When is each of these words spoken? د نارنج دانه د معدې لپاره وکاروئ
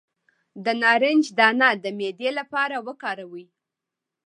د 0.63 0.67
نارنج 0.81 1.25
دانه 1.37 1.69
د 1.83 1.85
معدې 1.97 2.29
لپاره 2.39 2.75
وکاروئ 2.87 3.45